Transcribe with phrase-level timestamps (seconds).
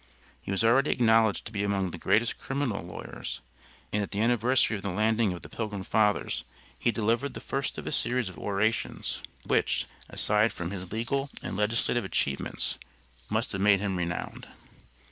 [0.41, 3.39] He was already acknowledged to be among the greatest criminal lawyers,
[3.93, 6.43] and at the anniversary of the landing of the pilgrim fathers
[6.79, 11.55] he delivered the first of a series of orations which, aside from his legal and
[11.55, 12.79] legislative achievements
[13.29, 14.47] must have made him renowned.